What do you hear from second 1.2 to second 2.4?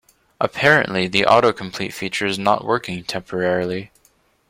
autocomplete feature is